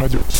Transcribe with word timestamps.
Radio. 0.00 0.39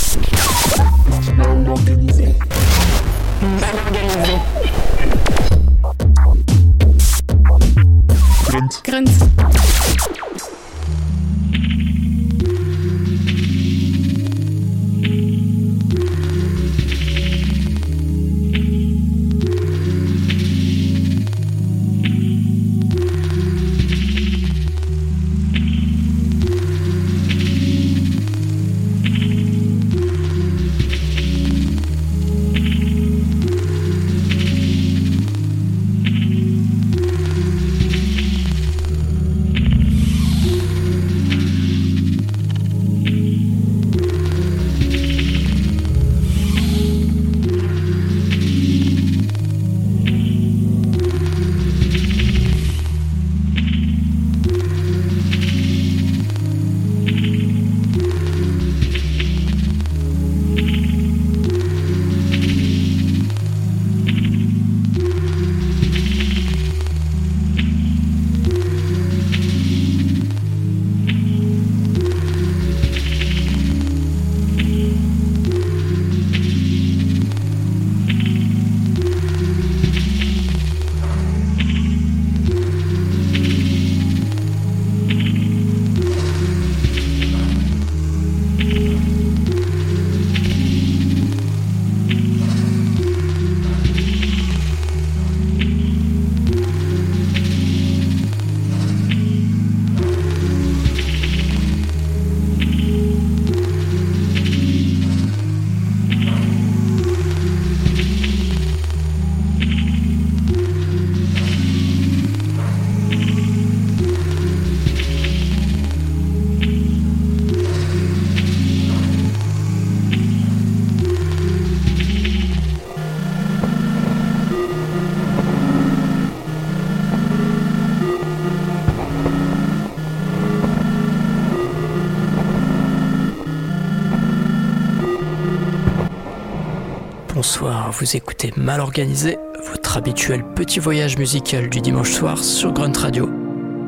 Vous 138.00 138.16
écoutez 138.16 138.50
Mal 138.56 138.80
Organisé, 138.80 139.36
votre 139.70 139.98
habituel 139.98 140.42
petit 140.54 140.80
voyage 140.80 141.18
musical 141.18 141.68
du 141.68 141.82
dimanche 141.82 142.10
soir 142.10 142.38
sur 142.38 142.72
Grunt 142.72 142.96
Radio. 142.96 143.28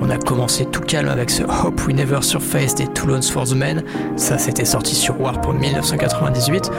On 0.02 0.10
a 0.10 0.18
commencé 0.18 0.66
tout 0.66 0.82
calme 0.82 1.08
avec 1.08 1.30
ce 1.30 1.42
Hope 1.42 1.80
We 1.86 1.96
Never 1.96 2.20
Surface 2.20 2.74
des 2.74 2.86
Toulons 2.88 3.22
for 3.22 3.44
the 3.44 3.54
Men, 3.54 3.82
ça 4.16 4.36
c'était 4.36 4.66
sorti 4.66 4.94
sur 4.94 5.18
Warp 5.18 5.46
en 5.46 5.54
1998. 5.54 6.70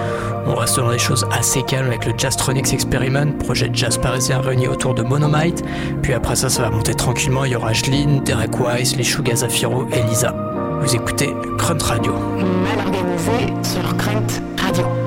On 0.46 0.54
reste 0.54 0.78
dans 0.78 0.92
des 0.92 1.00
choses 1.00 1.26
assez 1.32 1.64
calmes 1.64 1.88
avec 1.88 2.06
le 2.06 2.14
Jazztronics 2.16 2.72
Experiment, 2.72 3.32
projet 3.40 3.68
de 3.68 3.76
jazz 3.76 3.98
parisien 3.98 4.40
réuni 4.40 4.68
autour 4.68 4.94
de 4.94 5.02
Monomite. 5.02 5.64
Puis 6.04 6.14
après 6.14 6.36
ça, 6.36 6.50
ça 6.50 6.62
va 6.62 6.70
monter 6.70 6.94
tranquillement, 6.94 7.46
il 7.46 7.54
y 7.54 7.56
aura 7.56 7.74
Jlin, 7.74 8.22
Derek 8.24 8.60
Wise, 8.60 8.96
les 8.96 9.04
Shuga 9.04 9.38
Zafiro 9.38 9.88
et 9.92 10.04
Lisa. 10.04 10.36
Vous 10.82 10.96
écoutez 10.96 11.34
Grunt 11.58 11.82
Radio. 11.82 12.14
Mal 12.14 12.86
organisé 12.86 13.54
sur 13.64 13.96
Grunt 13.96 14.44
Radio. 14.58 15.03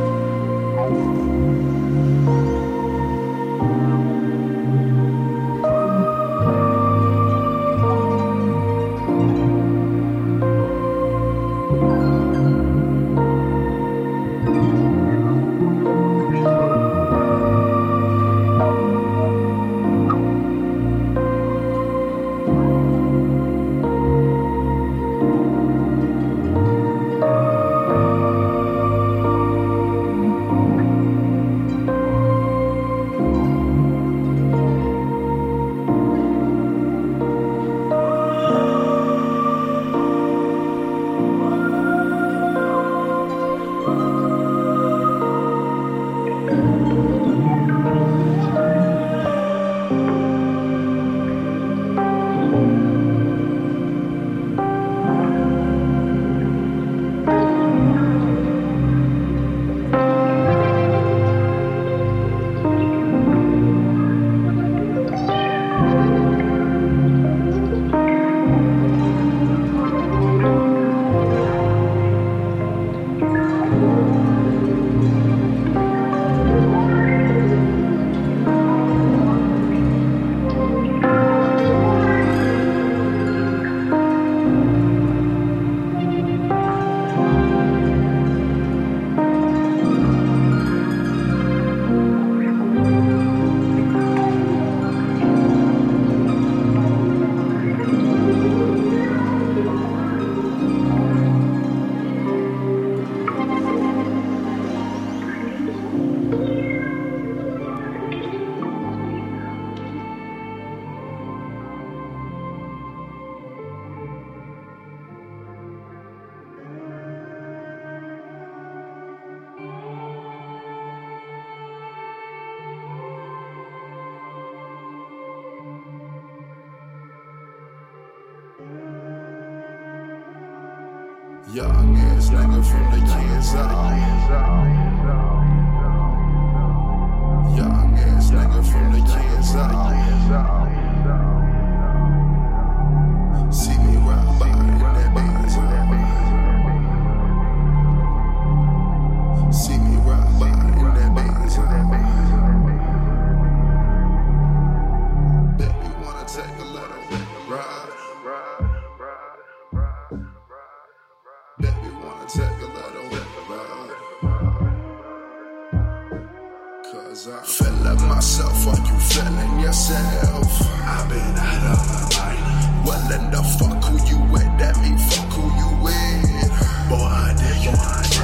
Feeling 167.45 168.09
myself, 168.09 168.67
are 168.67 168.77
you 168.77 168.99
feeling 168.99 169.61
yourself? 169.61 170.61
I've 170.83 171.09
been 171.09 171.39
out 171.39 171.63
of 171.71 171.87
my 171.87 172.03
mind. 172.19 172.43
Well, 172.85 173.13
in 173.13 173.31
the 173.31 173.43
fuck 173.59 173.85
who 173.85 173.97
you 174.11 174.19
with? 174.33 174.59
That 174.59 174.77
me 174.83 174.91
fuck 175.07 175.33
who 175.33 175.45
you 175.55 175.71
with? 175.85 176.51
Boy, 176.89 176.97
I 176.97 177.35
dare 177.39 177.63
you. 177.63 177.71
Right, 177.71 178.19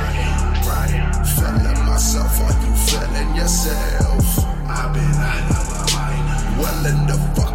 right. 0.66 0.94
Feeling 1.36 1.86
myself, 1.86 2.40
are 2.40 2.56
you 2.66 2.74
feeling 2.74 3.36
yourself? 3.36 4.26
I've 4.68 4.92
been 4.92 5.14
out 5.14 5.50
of 5.52 5.64
my 5.70 5.84
mind. 5.94 6.58
Well, 6.58 6.86
in 6.86 7.06
the 7.06 7.16
fuck. 7.36 7.51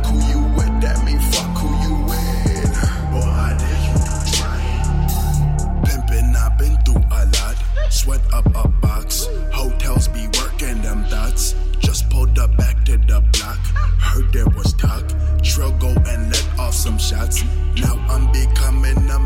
Sweat 7.97 8.21
up 8.31 8.45
a 8.53 8.67
box. 8.67 9.27
Hotels 9.51 10.07
be 10.07 10.27
working 10.39 10.83
them 10.83 11.03
thoughts. 11.05 11.55
Just 11.79 12.07
pulled 12.11 12.37
up 12.37 12.55
back 12.55 12.85
to 12.85 12.95
the 12.95 13.21
block. 13.33 13.57
Heard 13.97 14.31
there 14.31 14.45
was 14.49 14.73
talk. 14.73 15.03
Trill 15.41 15.71
go 15.79 15.87
and 15.87 16.31
let 16.31 16.59
off 16.59 16.75
some 16.75 16.99
shots. 16.99 17.43
Now 17.75 17.95
I'm 18.07 18.31
becoming 18.31 19.09
a 19.09 19.17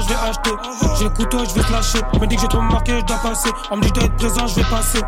je. 0.00 0.08
J'ai 0.98 1.04
le 1.04 1.10
couteau, 1.10 1.38
je 1.44 1.54
vais 1.54 1.62
te 1.62 1.72
lâcher. 1.72 1.98
Me 2.20 2.26
dit 2.26 2.36
que 2.36 2.42
j'ai 2.42 2.48
trop 2.48 2.60
marqué, 2.60 2.98
je 3.00 3.04
dois 3.04 3.16
passer. 3.18 3.50
On 3.70 3.76
me 3.76 3.82
dit 3.82 3.90
que 3.92 4.00
je 4.00 4.06
dois 4.06 4.08
être 4.08 4.16
présent, 4.16 4.46
je 4.46 4.54
vais 4.56 4.64
passer. 4.64 5.00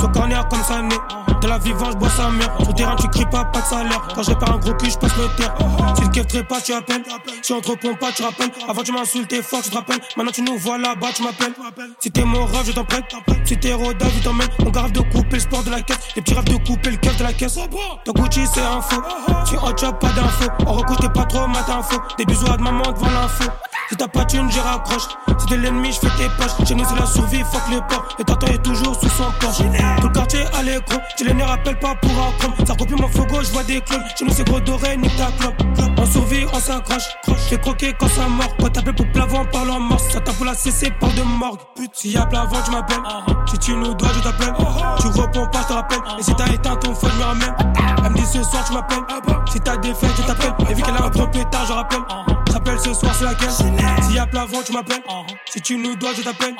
Ce 0.00 0.06
corner 0.06 0.46
comme 0.48 0.62
ça 0.62 0.82
né. 0.82 0.96
De 1.40 1.48
la 1.48 1.58
vivance, 1.58 1.92
je 1.92 1.96
bois 1.96 2.10
sa 2.10 2.28
mère. 2.28 2.52
Sur 2.58 2.68
le 2.68 2.74
terrain, 2.74 2.96
tu 2.96 3.08
cries 3.08 3.24
pas, 3.24 3.44
pas 3.46 3.60
de 3.60 3.66
salaire. 3.66 4.02
Quand 4.14 4.22
j'ai 4.22 4.34
pas 4.34 4.50
un 4.52 4.58
gros 4.58 4.74
cul, 4.74 4.90
je 4.90 4.98
passe 4.98 5.16
le 5.16 5.28
terre. 5.36 5.54
Si 5.96 6.02
le 6.02 6.08
kev 6.08 6.42
pas, 6.44 6.60
tu 6.60 6.72
appelles. 6.74 7.02
Si 7.42 7.52
on 7.52 7.60
te 7.60 7.70
répond 7.70 7.94
pas, 7.94 8.12
tu 8.12 8.22
rappelles. 8.22 8.50
Avant, 8.68 8.82
tu 8.82 8.92
m'insultais 8.92 9.42
fort, 9.42 9.62
tu 9.62 9.70
te 9.70 9.74
rappelles. 9.74 10.00
Maintenant, 10.16 10.32
tu 10.32 10.42
nous 10.42 10.58
vois 10.58 10.76
là-bas, 10.76 11.08
tu 11.14 11.22
m'appelles. 11.22 11.54
Si 11.98 12.10
t'es 12.10 12.24
mon 12.24 12.44
rêve, 12.44 12.66
je 12.66 12.72
t'en 12.72 12.84
prête. 12.84 13.04
Si 13.44 13.58
t'es 13.58 13.72
Roda, 13.72 14.06
je 14.14 14.22
t'emmène. 14.22 14.48
On 14.66 14.70
garde 14.70 14.92
de 14.92 15.00
couper 15.00 15.36
le 15.36 15.40
sport 15.40 15.62
de 15.62 15.70
la 15.70 15.80
caisse. 15.80 15.98
Les 16.14 16.22
petits 16.22 16.34
rêves 16.34 16.44
de 16.44 16.56
couper 16.56 16.90
le 16.90 16.96
caisse 16.98 17.16
de 17.16 17.24
la 17.24 17.32
caisse. 17.32 17.58
Ton 18.04 18.12
Gucci, 18.12 18.46
c'est 18.52 18.60
un 18.60 18.80
faux. 18.82 19.02
On 19.62 19.76
chop, 19.76 19.98
pas 19.98 20.08
d'infos. 20.08 20.50
On 20.66 20.72
recouche, 20.74 20.98
t'es 20.98 21.08
pas 21.08 21.24
trop 21.24 21.46
matin 21.46 21.82
faux. 21.82 22.00
Des 22.18 22.26
bisous 22.26 22.46
à 22.46 22.58
maman 22.58 22.82
devant 22.92 23.10
l'info. 23.10 23.44
Si 23.90 23.96
t'as 23.96 24.06
pas 24.06 24.22
de 24.22 24.30
thune, 24.30 24.48
j'y 24.52 24.60
raccroche. 24.60 25.08
Si 25.36 25.46
t'es 25.46 25.56
l'ennemi, 25.56 25.90
je 25.90 25.98
fais 25.98 26.16
tes 26.16 26.28
poches. 26.38 26.68
Chez 26.68 26.76
nous, 26.76 26.84
c'est 26.84 26.94
la 26.94 27.06
survie, 27.06 27.42
fuck 27.50 27.62
les 27.70 27.80
porcs. 27.88 28.16
Et 28.20 28.24
t'entends 28.24 28.46
est 28.46 28.62
toujours 28.62 28.94
sous 28.94 29.08
son 29.08 29.24
corps. 29.40 29.52
Tout 29.56 30.06
le 30.06 30.12
quartier 30.12 30.44
à 30.56 30.62
l'écran. 30.62 31.00
Tu 31.18 31.24
les 31.24 31.34
ne 31.34 31.42
rappelle 31.42 31.76
pas 31.76 31.96
pour 31.96 32.12
un 32.12 32.30
chrome. 32.38 32.54
Ça 32.64 32.74
recopie 32.74 32.94
mon 32.94 33.08
flogo, 33.08 33.42
je 33.42 33.50
vois 33.50 33.64
des 33.64 33.80
clones. 33.80 34.04
Chez 34.16 34.24
nous, 34.24 34.32
c'est 34.32 34.46
gros 34.46 34.60
doré, 34.60 34.96
nique 34.96 35.16
ta 35.16 35.32
clope. 35.32 35.54
On 35.98 36.06
survit, 36.06 36.46
on 36.52 36.60
s'accroche. 36.60 37.02
J'ai 37.48 37.58
croqué 37.58 37.92
quand 37.98 38.06
ça 38.06 38.28
mort. 38.28 38.54
Quand 38.60 38.68
t'appelles 38.68 38.94
pour 38.94 39.10
plavant, 39.10 39.44
parle 39.46 39.70
en 39.70 39.80
morse. 39.80 40.04
Ça 40.12 40.20
tape 40.20 40.36
pour 40.36 40.46
la 40.46 40.54
CC, 40.54 40.92
parle 40.92 41.14
de 41.14 41.22
morgue. 41.22 41.58
Pute, 41.74 41.90
s'il 41.92 42.12
y 42.12 42.16
a 42.16 42.26
plavant, 42.26 42.62
tu 42.64 42.70
m'appelles. 42.70 43.02
Si 43.50 43.58
tu 43.58 43.74
nous 43.74 43.92
dois, 43.94 44.10
je 44.14 44.20
t'appelle. 44.20 44.54
Tu 45.00 45.08
réponds 45.08 45.48
pas, 45.48 45.62
je 45.62 45.66
te 45.66 45.72
rappelle. 45.72 45.98
Et 46.16 46.22
si 46.22 46.32
t'as 46.36 46.46
éteint 46.46 46.76
ton 46.76 46.94
feu, 46.94 47.08
je 47.12 47.18
me 47.18 47.24
ramène. 47.24 47.54
Elle 48.04 48.10
me 48.12 48.16
dit 48.16 48.24
ce 48.24 48.40
soir, 48.44 48.64
tu 48.64 48.72
m'appelles. 48.72 49.02
Si 49.50 49.58
t'as 49.58 49.76
des 49.78 49.94
faits, 49.94 50.10
je 50.16 50.22
t'appelle. 50.22 50.54
Et 50.70 50.74
vu 50.74 50.82
qu'elle 50.82 50.94
a 50.94 51.06
un 51.06 51.08
gros 51.08 51.26
pétard, 51.26 51.66
je 51.66 51.72
rappelle. 51.72 52.02
Rappelle 52.52 52.78
ce 52.80 52.94
soir, 52.94 53.12
c'est 53.16 53.24
laquelle 53.24 53.50
A 54.30 54.46
plavant, 54.46 54.62
tu 54.62 54.72
m'appelles. 54.72 55.02
Si 55.50 55.60
tu 55.60 55.76
nous 55.76 55.96
dois, 55.96 56.14
je 56.16 56.22
t'appelle. 56.22 56.54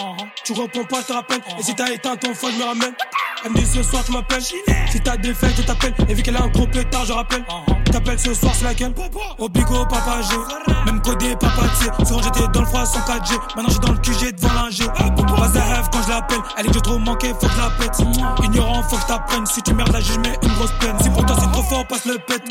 Tu 0.45 0.53
réponds 0.53 0.85
pas, 0.85 1.03
je 1.03 1.07
te 1.07 1.13
rappelle. 1.13 1.41
Et 1.57 1.63
si 1.63 1.73
t'as 1.75 1.89
éteint 1.93 2.17
ton 2.17 2.35
feu, 2.35 2.49
je 2.53 2.59
me 2.59 2.65
ramène. 2.65 2.95
Elle 3.45 3.53
me 3.53 3.57
dit 3.59 3.67
ce 3.67 3.83
soir, 3.83 4.03
tu 4.05 4.11
m'appelles. 4.11 4.43
Si 4.43 5.01
t'as 5.01 5.17
des 5.17 5.33
faits, 5.33 5.57
je 5.57 5.63
t'appelle. 5.63 5.95
Et 6.09 6.15
vu 6.15 6.23
qu'elle 6.23 6.37
a 6.37 6.43
un 6.43 6.49
gros 6.49 6.67
pétard, 6.67 7.05
je 7.05 7.13
rappelle. 7.13 7.45
T'appelles 7.93 8.19
ce 8.19 8.35
soir, 8.35 8.53
c'est 8.55 8.65
laquelle 8.65 8.93
Au 9.39 9.49
bigo, 9.49 9.85
papa 9.87 10.21
G. 10.23 10.37
Même 10.87 11.01
codé, 11.03 11.35
papa 11.37 11.63
T. 11.79 12.05
Souvent 12.05 12.23
j'étais 12.23 12.47
dans 12.49 12.61
le 12.61 12.67
froid 12.67 12.85
sans 12.85 13.01
4G. 13.01 13.39
Maintenant 13.57 13.71
j'ai 13.71 13.79
dans 13.79 13.93
le 13.93 13.99
QG 13.99 14.35
devant 14.35 14.55
l'ingé. 14.55 14.85
Pas 14.87 15.49
de 15.49 15.59
rêve 15.59 15.89
quand 15.93 16.03
je 16.03 16.09
l'appelle. 16.11 16.39
Elle 16.57 16.67
est 16.67 16.69
que 16.69 16.75
j'ai 16.75 16.81
trop 16.81 16.99
manqué, 16.99 17.29
faut 17.29 17.47
que 17.47 17.53
je 17.53 17.59
la 17.59 17.71
pète. 17.71 18.45
Ignorant, 18.45 18.83
faut 18.85 18.97
que 18.97 19.03
je 19.03 19.07
t'apprenne. 19.07 19.47
Si 19.47 19.63
tu 19.63 19.75
merdes 19.75 19.93
là, 19.93 20.01
je 20.01 20.19
mets 20.21 20.39
une 20.43 20.53
grosse 20.55 20.73
peine. 20.79 20.97
Si 21.03 21.11
pour 21.11 21.25
toi 21.27 21.37
c'est 21.41 21.51
trop 21.51 21.63
fort, 21.63 21.87
passe 21.87 22.05
le 22.05 22.19
pète. 22.19 22.43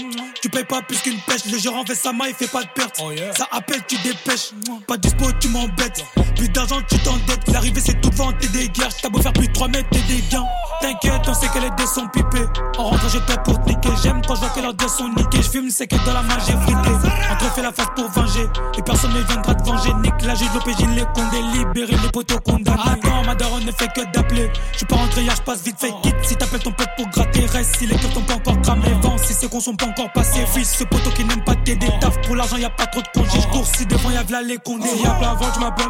Tu 0.41 0.49
payes 0.49 0.65
pas 0.65 0.81
plus 0.81 0.97
qu'une 1.01 1.19
pêche. 1.21 1.45
Le 1.51 1.57
gérant 1.57 1.85
fait 1.85 1.95
sa 1.95 2.11
main, 2.11 2.25
il 2.27 2.33
fait 2.33 2.47
pas 2.47 2.63
de 2.63 2.69
perte. 2.69 3.01
Ça 3.37 3.47
appelle, 3.51 3.81
tu 3.87 3.97
dépêches. 3.97 4.51
Pas 4.87 4.97
de 4.97 5.08
dispo, 5.09 5.31
tu 5.39 5.49
m'embêtes. 5.49 6.05
Plus 6.35 6.49
d'argent, 6.49 6.77
tu 6.87 6.97
t'endettes. 6.99 7.47
L'arrivée, 7.51 7.81
c'est 7.83 7.99
tout 8.01 8.09
devant, 8.09 8.31
t'es 8.33 8.47
des 8.47 8.69
guerres. 8.69 8.95
T'as 9.01 9.09
beau 9.09 9.21
faire 9.21 9.33
plus 9.33 9.47
de 9.47 9.53
3 9.53 9.67
mètres, 9.67 9.89
t'es 9.91 10.01
des 10.01 10.21
gains. 10.29 10.45
T'inquiète, 10.81 11.21
on 11.27 11.33
sait 11.33 11.47
que 11.47 11.59
les 11.59 11.69
dés 11.71 11.85
sont 11.85 12.07
pipés. 12.07 12.45
En 12.77 12.83
rentrant, 12.85 13.09
j'ai 13.09 13.19
top 13.21 13.43
pour 13.43 13.61
te 13.61 13.69
niquer. 13.69 13.89
J'aime 14.01 14.21
quand 14.25 14.35
je 14.35 14.39
vois 14.39 14.49
que 14.49 14.61
leurs 14.61 14.73
dés 14.73 14.87
sont 14.87 15.09
niqués. 15.09 15.41
Je 15.41 15.49
fume, 15.49 15.69
c'est 15.69 15.87
que 15.87 15.95
dans 16.05 16.13
la 16.13 16.21
main, 16.21 16.37
j'ai 16.45 16.53
frité. 16.53 16.89
Entre 17.31 17.53
fait 17.53 17.61
la 17.61 17.73
face 17.73 17.87
pour 17.95 18.09
venger. 18.11 18.47
Et 18.77 18.81
personne 18.81 19.13
ne 19.13 19.19
viendra 19.21 19.55
te 19.55 19.63
venger. 19.63 19.93
Nique 19.95 20.21
la 20.23 20.35
juge, 20.35 20.47
l'OPJ, 20.53 20.79
les 20.95 21.03
condés. 21.13 21.41
Libérer 21.53 21.97
les 22.01 22.09
poteaux 22.09 22.39
condamnés. 22.39 22.79
Attends, 22.85 23.25
ma 23.25 23.35
daronne 23.35 23.65
ne 23.65 23.71
fait 23.71 23.91
que 23.93 24.09
d'appeler. 24.13 24.49
Je 24.71 24.77
suis 24.77 24.85
pas 24.85 24.95
rentré 24.95 25.23
hier, 25.23 25.35
je 25.35 25.41
passe 25.41 25.61
vite 25.63 25.77
fait 25.77 25.93
quitte. 26.01 26.15
Si 26.23 26.35
t'appelles 26.35 26.61
ton 26.61 26.71
pote 26.71 26.89
pour 26.95 27.07
gratter, 27.09 27.45
reste. 27.47 27.77
Si 27.77 27.85
les 27.85 27.95
keufs 27.95 28.13
t'ont 28.13 28.21
pas 28.21 28.35
encore 28.35 28.61
cramé, 28.61 28.87
vent. 29.01 29.17
Si 29.17 29.33
c'est 29.33 29.49
qu'on 29.49 29.59
sont 29.59 29.75
pas 29.75 29.87
encore 29.87 30.11
passés, 30.13 30.45
fils. 30.53 30.77
Ce 30.77 30.85
poteau 30.85 31.09
qui 31.09 31.25
n'aime 31.25 31.43
pas 31.43 31.55
t'aider. 31.55 31.89
Taf 31.99 32.21
pour 32.21 32.37
l'argent, 32.37 32.55
y 32.55 32.63
a 32.63 32.69
pas 32.69 32.85
trop 32.85 33.01
de 33.01 33.07
congés. 33.13 33.41
Je 33.41 33.47
cours 33.47 33.65
si 33.65 33.85
devant 33.85 34.11
y'a 34.11 34.23
v'là 34.23 34.41
les 34.41 34.57
condés. 34.57 34.87
Y'a 34.99 35.11
plein 35.11 35.29
avant, 35.29 35.51
tu 35.51 35.59
m'appelles. 35.59 35.85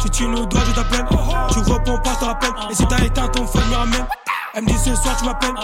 Si 0.00 0.10
tu 0.10 0.26
nous 0.26 0.46
dois, 0.46 0.60
je 0.66 0.72
t'appelle. 0.72 1.04
Tu 1.52 1.58
réponds 1.58 1.98
pas, 1.98 2.12
je 2.14 2.18
te 2.20 2.24
rappelle. 2.24 2.50
Et 2.70 2.74
si 2.74 2.86
t'as 2.86 3.04
éteint 3.04 3.28
ton 3.28 3.46
feu, 3.46 3.60
me 3.68 3.74
ramène. 3.74 4.06
Elle 4.54 4.64
me 4.64 4.68
dit 4.68 4.76
ce 4.76 4.94
soir 4.94 5.16
tu 5.18 5.24
m'appelles. 5.24 5.54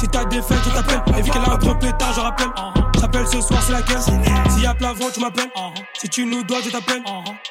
Si 0.00 0.08
t'as 0.08 0.24
des 0.24 0.40
faits 0.40 0.56
je 0.64 0.70
t'appelle. 0.70 1.02
Et 1.18 1.22
vu 1.22 1.30
qu'elle 1.30 1.42
a 1.42 1.52
un 1.52 1.56
gros 1.58 1.74
pétard 1.74 2.14
je 2.14 2.20
rappelle. 2.20 2.48
Je 2.94 3.00
rappelle 3.00 3.26
ce 3.26 3.40
soir 3.42 3.62
c'est 3.66 3.72
laquelle? 3.72 4.00
S'il 4.00 4.62
y 4.62 4.66
a 4.66 4.74
tu 4.74 5.20
m'appelles. 5.20 5.50
Si 5.98 6.08
tu 6.08 6.24
nous 6.24 6.42
dois 6.44 6.58
je 6.64 6.70
t'appelle. 6.70 7.02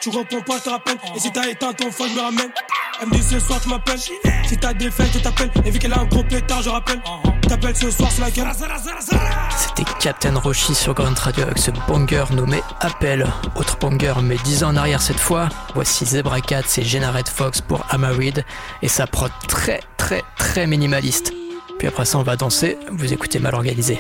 Tu 0.01 0.09
réponds 0.09 0.41
pas 0.41 0.57
je 0.57 0.63
te 0.63 0.69
rappelle. 0.69 0.97
Et 1.15 1.19
si 1.19 1.31
t'as 1.31 1.47
éteint 1.47 1.73
ton 1.73 1.91
phone 1.91 2.09
je 2.09 2.15
me 2.15 2.21
ramène. 2.21 2.49
Elle 2.99 3.09
me 3.09 3.21
ce 3.21 3.39
soir 3.39 3.59
tu 3.61 3.69
m'appelles. 3.69 3.99
Si 3.99 4.57
t'as 4.57 4.73
des 4.73 4.89
faits 4.89 5.11
je 5.13 5.19
t'appelle. 5.19 5.51
Et 5.65 5.69
vu 5.69 5.77
qu'elle 5.77 5.93
a 5.93 5.99
un 5.99 6.05
gros 6.05 6.23
pétard 6.23 6.63
je 6.63 6.69
rappelle. 6.69 7.01
T'appelles 7.47 7.75
ce 7.75 7.91
soir 7.91 8.09
c'est 8.11 8.21
laquelle? 8.21 8.47
C'était 9.55 9.89
Captain 9.99 10.37
Roshi 10.39 10.73
sur 10.73 10.95
Grand 10.95 11.17
Radio 11.19 11.43
avec 11.43 11.59
ce 11.59 11.69
banger 11.87 12.25
nommé 12.31 12.63
Appel. 12.81 13.27
Autre 13.55 13.77
banger, 13.77 14.15
mais 14.23 14.37
10 14.37 14.63
ans 14.63 14.69
en 14.69 14.75
arrière 14.75 15.03
cette 15.03 15.19
fois. 15.19 15.47
Voici 15.75 16.05
Zebra 16.05 16.41
Cat, 16.41 16.63
c'est 16.65 16.83
Jenna 16.83 17.11
Red 17.11 17.29
Fox 17.29 17.61
pour 17.61 17.85
Amarid. 17.89 18.43
Et 18.81 18.87
ça 18.87 19.05
prod 19.05 19.31
très 19.47 19.81
très 20.37 20.67
minimaliste. 20.67 21.33
Puis 21.77 21.87
après 21.87 22.05
ça, 22.05 22.17
on 22.17 22.23
va 22.23 22.35
danser. 22.35 22.77
Vous 22.91 23.13
écoutez 23.13 23.39
mal 23.39 23.55
organisé. 23.55 23.99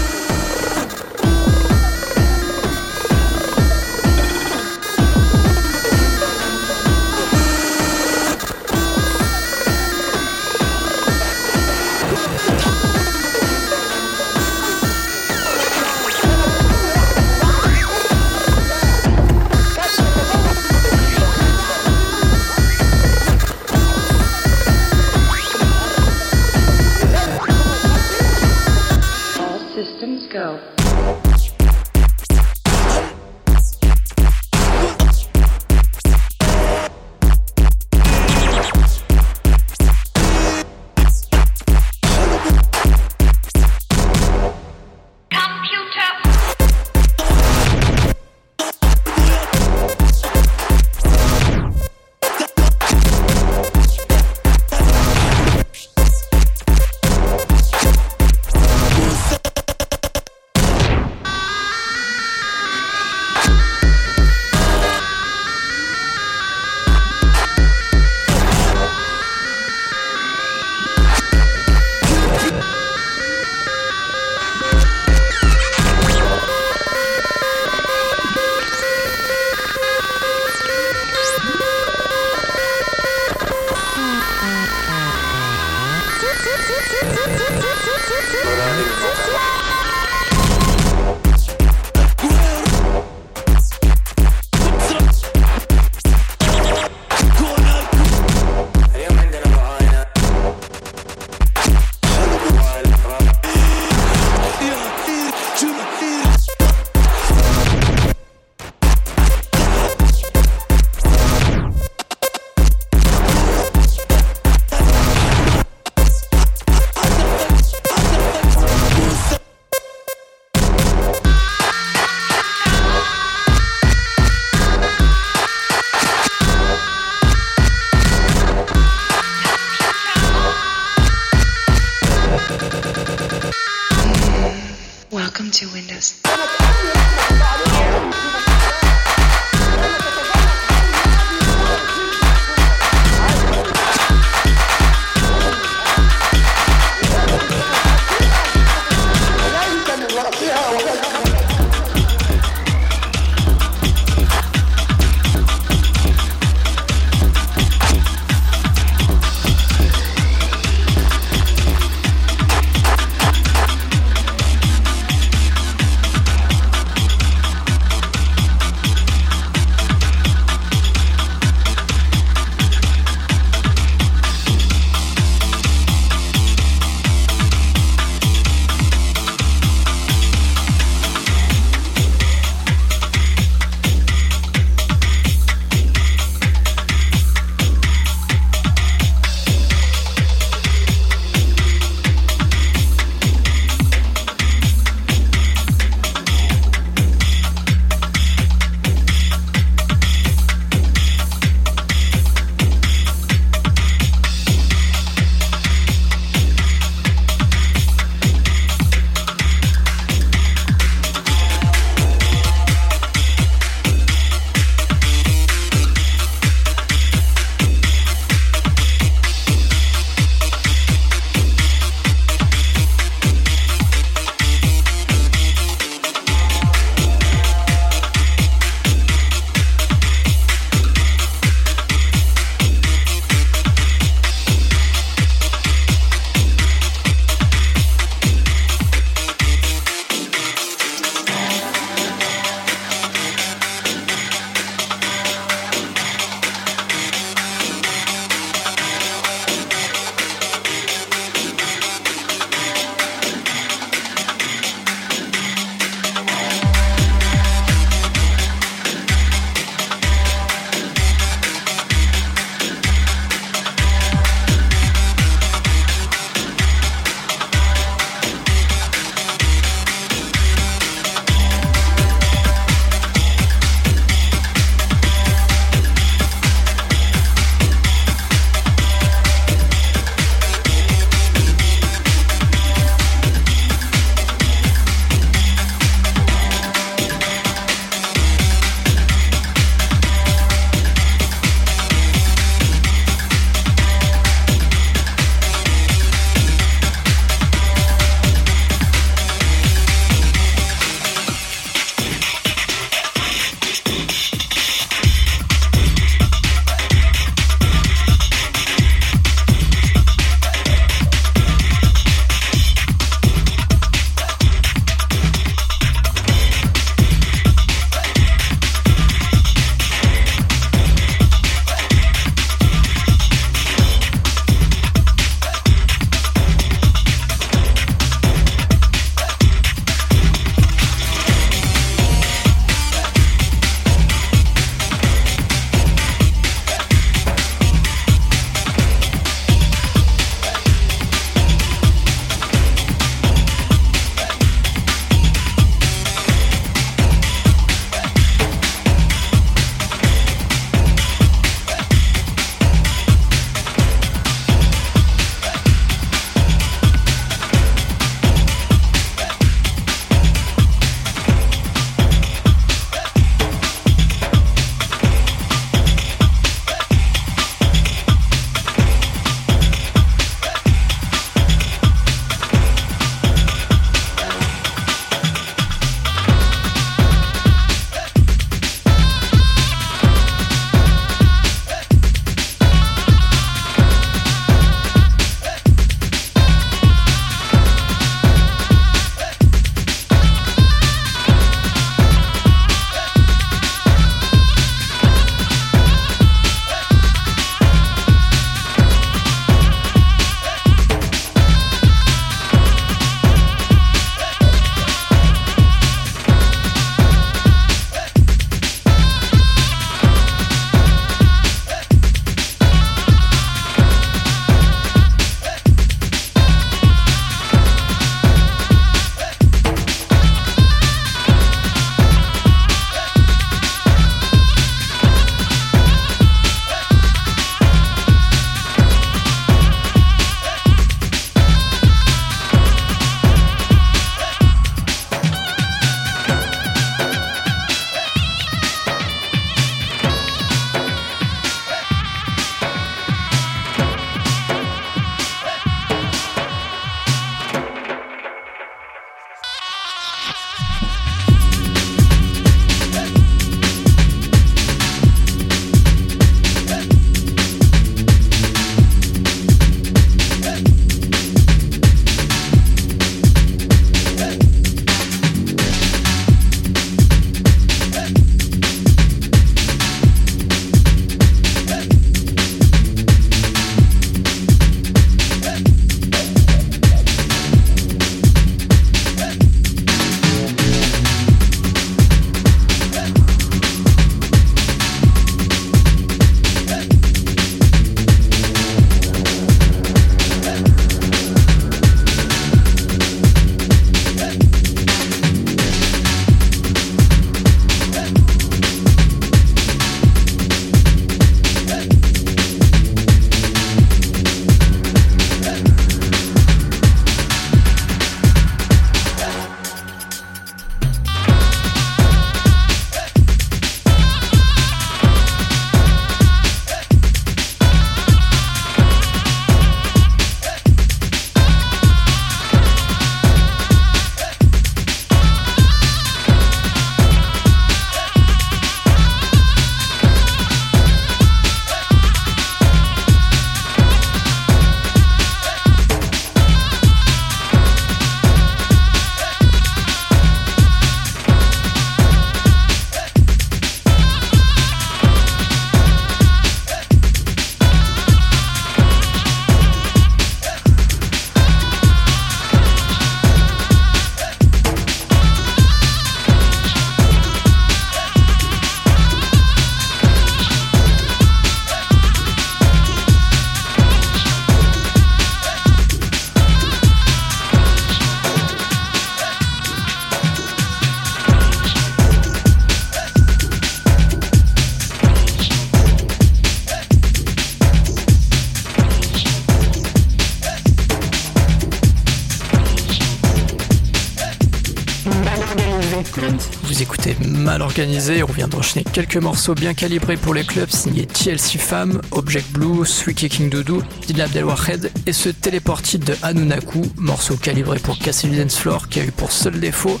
On 587.78 588.32
vient 588.32 588.48
d'enchaîner 588.48 588.84
quelques 588.90 589.18
morceaux 589.18 589.54
bien 589.54 589.74
calibrés 589.74 590.16
pour 590.16 590.32
les 590.32 590.44
clubs 590.44 590.70
signés 590.70 591.04
TLC 591.04 591.58
Fam, 591.58 592.00
Object 592.10 592.50
Blue, 592.52 592.86
Sweet 592.86 593.28
King 593.28 593.50
Doudou, 593.50 593.82
Dina 594.06 594.24
Abdelwahed 594.24 594.90
et 595.04 595.12
ce 595.12 595.28
téléportit 595.28 595.98
de 595.98 596.14
Anunaku, 596.22 596.80
morceau 596.96 597.36
calibré 597.36 597.78
pour 597.78 597.98
casser 597.98 598.28
floor 598.48 598.88
qui 598.88 599.00
a 599.00 599.04
eu 599.04 599.10
pour 599.10 599.30
seul 599.30 599.60
défaut 599.60 600.00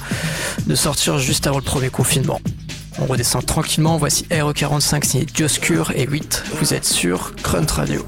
de 0.66 0.74
sortir 0.74 1.18
juste 1.18 1.46
avant 1.46 1.58
le 1.58 1.64
premier 1.64 1.90
confinement. 1.90 2.40
On 2.98 3.04
redescend 3.04 3.44
tranquillement, 3.44 3.98
voici 3.98 4.24
RE45 4.30 5.04
signé 5.04 5.26
Dioscure 5.26 5.92
et 5.94 6.06
8, 6.06 6.44
vous 6.58 6.72
êtes 6.72 6.86
sur 6.86 7.32
Grunt 7.42 7.66
Radio. 7.70 8.06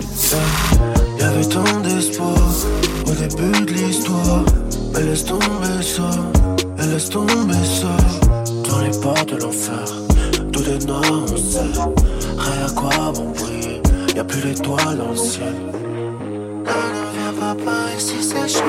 Dans 8.69 8.81
les 8.81 8.91
pas 8.91 9.25
de 9.25 9.37
l'enfer, 9.37 9.87
tout 10.53 10.63
est 10.69 10.87
noir, 10.87 11.03
on 11.11 11.37
sait. 11.37 11.61
Rien 12.37 12.67
à 12.67 12.71
quoi 12.71 13.13
bon 13.15 13.31
briller, 13.31 13.81
y 14.15 14.19
a 14.19 14.25
plus 14.25 14.43
d'étoiles 14.43 14.99
dans 14.99 15.11
le 15.11 15.17
ciel. 15.17 15.55
Non, 16.65 16.73
viens 17.15 17.33
pas 17.41 17.55
par 17.65 17.95
ici, 17.97 18.17
c'est 18.21 18.49
chaud. 18.49 18.65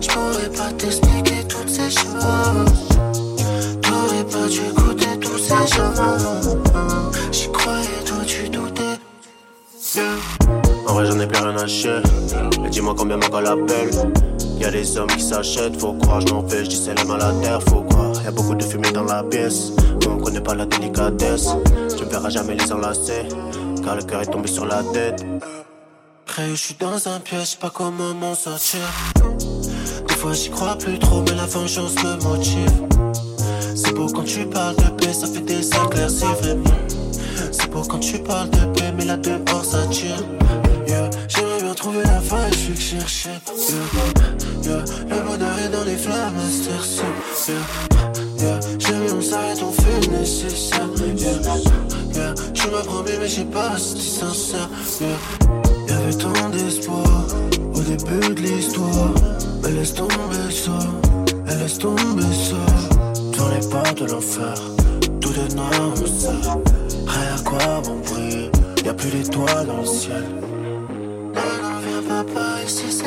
J'pourrais 0.00 0.50
pas 0.50 0.70
t'expliquer 0.76 1.44
toutes 1.48 1.68
ces 1.68 1.90
choses. 1.90 2.04
T'aurais 3.80 4.24
pas 4.24 4.48
dû 4.48 4.60
goûter 4.74 5.18
tous 5.18 5.38
ces 5.38 5.74
jours. 5.74 5.94
J'y 7.32 7.50
croyais, 7.50 8.02
toi 8.04 8.18
tu 8.26 8.48
doutais. 8.48 8.82
En 10.86 10.92
vrai, 10.92 11.06
j'en 11.06 11.18
ai 11.20 11.26
plus 11.26 11.42
rien 11.42 11.56
à 11.56 11.66
chier. 11.66 12.00
Mais 12.62 12.68
dis-moi 12.68 12.94
combien 12.96 13.16
ma 13.16 13.28
gueule 13.28 13.46
appelle. 13.46 13.90
Y'a 14.58 14.70
des 14.70 14.96
hommes 14.96 15.08
qui 15.08 15.22
s'achètent, 15.22 15.78
faut 15.78 15.92
croire, 15.94 16.20
je 16.20 16.32
m'en 16.32 16.46
fais, 16.48 16.64
je 16.64 16.70
dis 16.70 16.76
c'est 16.76 16.94
la 16.94 17.32
terre, 17.42 17.62
faut 17.62 17.82
croire. 17.82 18.12
Y'a 18.24 18.30
beaucoup 18.30 18.54
de 18.54 18.62
fumée 18.62 18.90
dans 18.90 19.04
la 19.04 19.22
pièce, 19.22 19.72
on 20.08 20.16
connaît 20.16 20.40
pas 20.40 20.54
la 20.54 20.66
délicatesse. 20.66 21.48
Tu 21.96 22.04
me 22.04 22.10
verras 22.10 22.30
jamais 22.30 22.54
les 22.54 22.72
enlacer, 22.72 23.28
car 23.84 23.96
le 23.96 24.02
cœur 24.02 24.22
est 24.22 24.26
tombé 24.26 24.48
sur 24.48 24.66
la 24.66 24.82
tête. 24.82 25.24
Après, 26.26 26.50
je 26.50 26.54
suis 26.56 26.76
dans 26.78 27.08
un 27.08 27.20
piège, 27.20 27.56
pas 27.56 27.70
comment 27.70 28.14
m'en 28.14 28.34
sortir. 28.34 28.80
Des 30.08 30.14
fois, 30.14 30.32
j'y 30.32 30.50
crois 30.50 30.76
plus 30.76 30.98
trop, 30.98 31.22
mais 31.22 31.34
la 31.34 31.46
vengeance 31.46 31.94
me 32.02 32.22
motive. 32.24 32.72
C'est 33.74 33.94
beau 33.94 34.06
quand 34.06 34.24
tu 34.24 34.46
parles 34.46 34.76
de 34.76 34.88
paix, 35.00 35.12
ça 35.12 35.26
fait 35.26 35.40
des 35.40 35.68
éclaircies 35.68 36.24
vraiment. 36.40 36.64
C'est 37.52 37.70
beau 37.70 37.82
quand 37.82 38.00
tu 38.00 38.18
parles 38.18 38.50
de 38.50 38.64
paix, 38.78 38.92
mais 38.96 39.04
là 39.04 39.16
dehors 39.16 39.64
ça 39.64 39.86
tire. 39.90 40.16
Trouver 41.76 42.02
la 42.04 42.20
faille, 42.20 42.52
je 42.52 42.56
suis 42.56 42.74
que 42.74 42.80
chercher. 42.80 43.30
Yeah. 43.54 43.84
Yeah. 44.64 44.84
Le 45.08 45.28
bonheur 45.28 45.58
est 45.58 45.68
dans 45.68 45.84
les 45.84 45.96
flammes, 45.96 46.32
c'est 46.50 47.52
yeah. 47.52 47.60
yeah. 48.38 48.58
Bien 48.78 49.14
on 49.14 49.20
s'arrête, 49.20 49.62
on 49.62 49.72
fait 49.72 50.06
le 50.06 50.18
nécessaire. 50.18 50.88
Je 52.54 52.70
m'as 52.70 52.82
promis, 52.82 53.10
mais 53.20 53.28
j'ai 53.28 53.44
pas 53.44 53.76
si 53.76 54.00
sincère. 54.00 54.68
Yeah. 55.00 55.08
Y'avait 55.88 56.14
tant 56.14 56.48
d'espoir 56.48 57.26
au 57.74 57.80
début 57.80 58.34
de 58.34 58.40
l'histoire. 58.40 59.12
Mais 59.62 59.72
laisse 59.72 59.94
tomber 59.94 60.50
ça, 60.50 60.78
et 61.50 61.54
laisse 61.56 61.78
tomber 61.78 62.22
ça. 62.32 62.64
Dans 63.36 63.48
les 63.48 63.68
pas 63.68 63.92
de 63.92 64.10
l'enfer, 64.10 64.54
tout 65.20 65.32
est 65.34 65.54
noir, 65.54 65.70
on 65.92 66.06
sait. 66.06 66.28
Rien 67.06 67.36
à 67.36 67.42
quoi 67.44 67.82
bon 67.84 68.00
briller, 68.04 68.50
y 68.84 68.88
a 68.88 68.94
plus 68.94 69.10
d'étoiles 69.10 69.66
dans 69.66 69.80
le 69.80 69.86
ciel. 69.86 70.24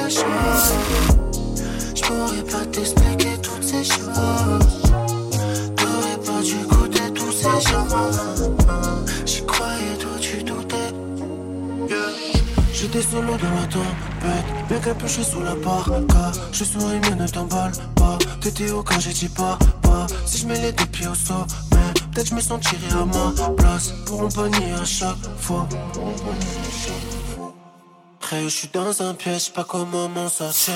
Chaud. 0.07 0.25
J'pourrais 1.95 2.43
pas 2.43 2.65
t'expliquer 2.71 3.37
toutes 3.41 3.63
ces 3.63 3.83
choses. 3.83 4.59
T'aurais 5.75 6.19
pas 6.25 6.41
dû 6.43 6.55
goûter 6.67 7.11
tous 7.13 7.31
ces 7.31 7.69
jours. 7.69 7.87
J'y 9.25 9.45
croyais, 9.45 9.95
toi 9.99 10.11
tu 10.19 10.43
doutais. 10.43 10.93
J'étais 12.71 13.01
solo 13.01 13.33
dans 13.33 13.55
la 13.59 13.67
tempête, 13.67 14.45
bien 14.69 14.79
capuché 14.79 15.23
sous 15.23 15.41
la 15.41 15.55
barque. 15.55 15.91
Je 16.53 16.63
souris 16.63 16.99
mais 17.03 17.15
ne 17.15 17.27
t'emballe 17.27 17.73
pas. 17.95 18.17
T'étais 18.41 18.71
haut 18.71 18.83
quand 18.83 18.99
j'ai 18.99 19.11
dit 19.11 19.27
pas, 19.27 19.59
pas. 19.81 20.07
Si 20.25 20.37
je 20.37 20.47
mets 20.47 20.61
les 20.61 20.71
deux 20.71 20.85
pieds 20.85 21.07
au 21.07 21.15
sommet, 21.15 21.45
peut-être 22.13 22.27
je 22.27 22.35
me 22.35 22.41
sentirais 22.41 22.93
à 22.93 23.05
ma 23.05 23.49
place. 23.51 23.93
Pour 24.05 24.23
un 24.23 24.27
à 24.81 24.85
chaque 24.85 25.17
fois. 25.39 25.67
Je 28.31 28.47
suis 28.47 28.69
dans 28.71 29.01
un 29.01 29.15
piège, 29.15 29.51
pas 29.51 29.63
comment 29.63 30.07
m'en 30.07 30.29
sortir. 30.29 30.75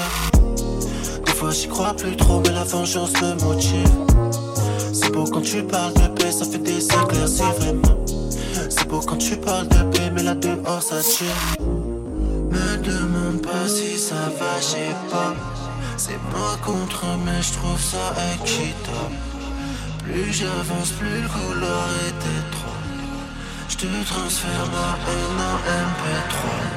Des 1.23 1.31
fois, 1.33 1.51
j'y 1.51 1.67
crois 1.67 1.93
plus 1.93 2.15
trop, 2.15 2.41
mais 2.41 2.49
la 2.51 2.63
vengeance 2.63 3.13
me 3.21 3.35
motive. 3.43 3.87
C'est 4.91 5.11
beau 5.11 5.25
quand 5.25 5.41
tu 5.41 5.61
parles 5.61 5.93
de 5.93 6.07
paix, 6.19 6.31
ça 6.31 6.45
fait 6.45 6.57
des 6.57 6.83
éclaircies 6.83 7.43
vraiment. 7.59 8.05
C'est 8.69 8.87
beau 8.87 9.01
quand 9.01 9.17
tu 9.17 9.37
parles 9.37 9.67
de 9.67 9.83
paix, 9.95 10.09
mais 10.11 10.23
là 10.23 10.33
dehors 10.33 10.81
ça 10.81 11.01
tire. 11.03 11.27
Me 11.59 12.77
demande 12.77 13.43
pas 13.43 13.67
si 13.67 13.99
ça 13.99 14.15
va, 14.39 14.59
j'ai 14.59 14.89
pas. 15.11 15.35
C'est 15.95 16.19
moi 16.31 16.57
contre 16.65 17.05
mais 17.23 17.39
je 17.39 17.53
trouve 17.53 17.79
ça 17.79 18.15
équitable. 18.33 19.15
Plus 20.03 20.33
j'avance, 20.33 20.89
plus 20.97 21.21
le 21.21 21.27
couloir 21.29 21.87
est 22.07 22.23
étroit. 22.39 22.81
Je 23.69 23.75
te 23.77 23.85
transfère 24.05 24.65
ma 24.71 24.97
haine 25.05 25.39
en 25.39 25.57
MP3. 25.85 26.72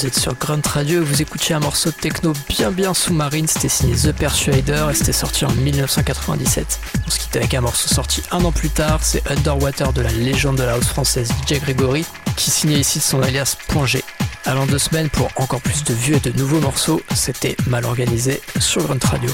Vous 0.00 0.06
êtes 0.06 0.18
sur 0.18 0.34
Grunt 0.34 0.62
Radio 0.66 1.02
et 1.02 1.04
vous 1.04 1.20
écoutiez 1.20 1.54
un 1.54 1.60
morceau 1.60 1.90
de 1.90 1.94
techno 1.94 2.32
bien 2.48 2.70
bien 2.70 2.94
sous-marine, 2.94 3.46
c'était 3.46 3.68
signé 3.68 3.94
The 3.94 4.12
Persuader 4.12 4.86
et 4.90 4.94
c'était 4.94 5.12
sorti 5.12 5.44
en 5.44 5.52
1997. 5.52 6.80
On 7.06 7.10
se 7.10 7.18
quitte 7.18 7.36
avec 7.36 7.52
un 7.52 7.60
morceau 7.60 7.86
sorti 7.92 8.22
un 8.30 8.42
an 8.44 8.50
plus 8.50 8.70
tard, 8.70 9.00
c'est 9.02 9.22
Underwater 9.30 9.92
de 9.92 10.00
la 10.00 10.10
légende 10.10 10.56
de 10.56 10.62
la 10.62 10.72
house 10.72 10.86
française 10.86 11.30
DJ 11.46 11.60
Gregory, 11.60 12.06
qui 12.36 12.50
signait 12.50 12.78
ici 12.78 12.98
son 12.98 13.20
alias 13.20 13.58
G. 13.84 14.02
Allant 14.46 14.64
deux 14.64 14.78
semaines 14.78 15.10
pour 15.10 15.28
encore 15.36 15.60
plus 15.60 15.84
de 15.84 15.92
vieux 15.92 16.16
et 16.16 16.30
de 16.30 16.38
nouveaux 16.38 16.60
morceaux, 16.60 17.02
c'était 17.14 17.56
mal 17.66 17.84
organisé 17.84 18.40
sur 18.58 18.82
Grunt 18.82 19.04
Radio. 19.04 19.30